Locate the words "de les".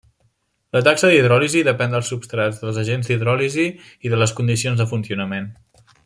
4.15-4.33